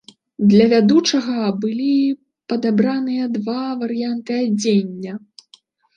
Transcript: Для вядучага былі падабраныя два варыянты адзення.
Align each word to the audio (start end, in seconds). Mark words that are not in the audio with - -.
Для 0.51 0.65
вядучага 0.71 1.43
былі 1.65 1.89
падабраныя 2.53 3.23
два 3.37 3.61
варыянты 3.83 4.33
адзення. 4.47 5.13